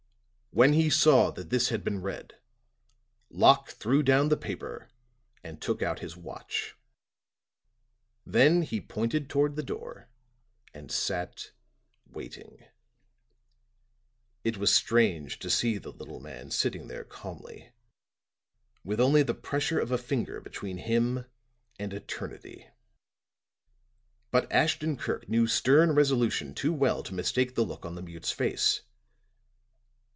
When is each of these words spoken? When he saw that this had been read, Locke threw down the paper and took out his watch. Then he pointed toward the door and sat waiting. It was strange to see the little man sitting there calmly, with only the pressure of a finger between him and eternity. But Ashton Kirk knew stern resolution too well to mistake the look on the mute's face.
When 0.53 0.73
he 0.73 0.89
saw 0.89 1.31
that 1.31 1.49
this 1.49 1.69
had 1.69 1.81
been 1.81 2.01
read, 2.01 2.33
Locke 3.29 3.69
threw 3.69 4.03
down 4.03 4.27
the 4.27 4.35
paper 4.35 4.89
and 5.45 5.61
took 5.61 5.81
out 5.81 5.99
his 5.99 6.17
watch. 6.17 6.75
Then 8.25 8.61
he 8.63 8.81
pointed 8.81 9.29
toward 9.29 9.55
the 9.55 9.63
door 9.63 10.09
and 10.73 10.91
sat 10.91 11.53
waiting. 12.05 12.65
It 14.43 14.57
was 14.57 14.73
strange 14.75 15.39
to 15.39 15.49
see 15.49 15.77
the 15.77 15.93
little 15.93 16.19
man 16.19 16.51
sitting 16.51 16.89
there 16.89 17.05
calmly, 17.05 17.71
with 18.83 18.99
only 18.99 19.23
the 19.23 19.33
pressure 19.33 19.79
of 19.79 19.89
a 19.93 19.97
finger 19.97 20.41
between 20.41 20.79
him 20.79 21.27
and 21.79 21.93
eternity. 21.93 22.67
But 24.31 24.51
Ashton 24.51 24.97
Kirk 24.97 25.29
knew 25.29 25.47
stern 25.47 25.93
resolution 25.95 26.53
too 26.53 26.73
well 26.73 27.03
to 27.03 27.13
mistake 27.13 27.55
the 27.55 27.63
look 27.65 27.85
on 27.85 27.95
the 27.95 28.01
mute's 28.01 28.31
face. 28.33 28.81